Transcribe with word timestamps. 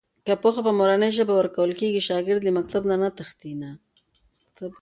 که 0.25 0.33
پوهه 0.41 0.61
په 0.65 0.71
مورنۍ 0.79 1.09
ژبه 1.17 1.33
ورکول 1.35 1.71
کېږي، 1.79 2.05
شاګرد 2.09 2.41
له 2.45 2.51
مکتب 2.57 2.83
نه 3.03 3.09
تښتي 3.17 3.53
نه. 3.61 3.71